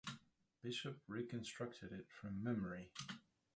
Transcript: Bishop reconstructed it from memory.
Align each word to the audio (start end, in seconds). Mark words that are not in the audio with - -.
Bishop 0.63 0.99
reconstructed 1.07 1.91
it 1.91 2.07
from 2.09 2.41
memory. 2.43 2.91